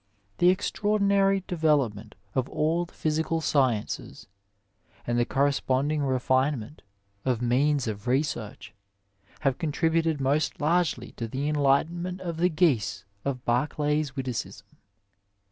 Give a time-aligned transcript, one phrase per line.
[0.39, 4.25] The extraordinary development of all the physical sciences,
[5.05, 6.81] and the corresponding refinement
[7.23, 8.73] of means of research,
[9.41, 14.65] have contributed most largely to the enlightenment of the" geese" of Barclay's witticism.